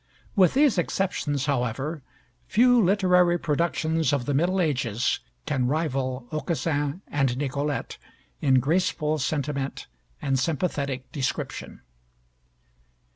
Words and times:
With 0.35 0.55
these 0.55 0.79
exceptions, 0.79 1.45
however, 1.45 2.01
few 2.47 2.83
literary 2.83 3.37
productions 3.37 4.11
of 4.11 4.25
the 4.25 4.33
Middle 4.33 4.59
Ages 4.59 5.19
can 5.45 5.67
rival 5.67 6.25
'Aucassin 6.31 7.01
and 7.07 7.37
Nicolette' 7.37 7.99
in 8.41 8.59
graceful 8.59 9.19
sentiment 9.19 9.85
and 10.19 10.39
sympathetic 10.39 11.11
description. 11.11 11.81